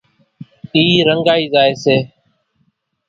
[0.75, 1.95] اِي رنڳائي زائي سي۔